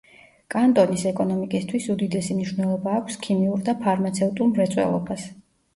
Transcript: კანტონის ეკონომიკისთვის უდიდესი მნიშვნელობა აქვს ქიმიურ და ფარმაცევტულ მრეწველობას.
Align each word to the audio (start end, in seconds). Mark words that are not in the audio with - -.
კანტონის 0.53 1.03
ეკონომიკისთვის 1.09 1.91
უდიდესი 1.95 2.39
მნიშვნელობა 2.39 2.97
აქვს 3.03 3.21
ქიმიურ 3.29 3.63
და 3.69 3.79
ფარმაცევტულ 3.87 4.55
მრეწველობას. 4.57 5.33